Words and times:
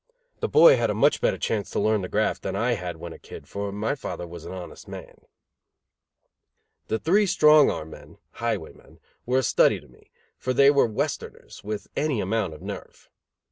The 0.39 0.49
boy 0.49 0.77
had 0.77 0.89
a 0.89 0.95
much 0.95 1.21
better 1.21 1.37
chance 1.37 1.69
to 1.69 1.79
learn 1.79 2.01
the 2.01 2.09
graft 2.09 2.41
than 2.41 2.55
I 2.55 2.71
had 2.71 2.97
when 2.97 3.13
a 3.13 3.19
kid, 3.19 3.47
for 3.47 3.71
my 3.71 3.93
father 3.93 4.25
was 4.25 4.45
an 4.45 4.51
honest 4.51 4.87
man. 4.87 5.13
The 6.87 6.97
three 6.97 7.27
strong 7.27 7.69
arm 7.69 7.91
men 7.91 8.17
(highwaymen) 8.31 8.99
were 9.27 9.37
a 9.37 9.43
study 9.43 9.79
to 9.79 9.87
me, 9.87 10.09
for 10.39 10.53
they 10.53 10.71
were 10.71 10.87
Westerners, 10.87 11.63
with 11.63 11.87
any 11.95 12.19
amount 12.19 12.55
of 12.55 12.63
nerve. 12.63 13.09